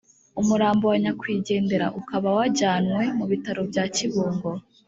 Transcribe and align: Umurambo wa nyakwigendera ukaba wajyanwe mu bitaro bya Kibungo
Umurambo 0.41 0.83
wa 0.91 0.97
nyakwigendera 1.03 1.87
ukaba 1.99 2.27
wajyanwe 2.37 3.03
mu 3.17 3.25
bitaro 3.31 3.61
bya 3.69 3.83
Kibungo 3.95 4.49